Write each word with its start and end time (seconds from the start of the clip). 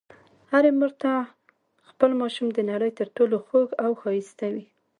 هرې 0.51 0.71
مور 0.79 0.91
ته 1.01 1.11
خپل 1.89 2.11
ماشوم 2.21 2.47
د 2.53 2.59
نړۍ 2.71 2.91
تر 2.99 3.07
ټولو 3.15 3.35
خوږ 3.45 3.69
او 3.83 3.91
ښایسته 4.01 4.47
وي. 4.53 4.65